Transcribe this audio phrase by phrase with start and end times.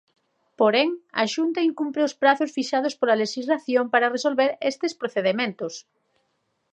[0.59, 0.89] Porén,
[1.21, 5.73] a Xunta incumpre os prazos fixados pola lexislación para resolver estes procedementos.